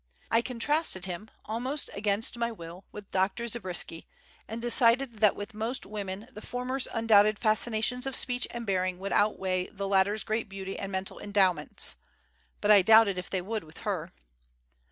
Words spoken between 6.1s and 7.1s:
the former's